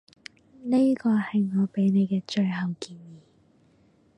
[0.63, 3.21] 呢個係我畀你嘅最後建議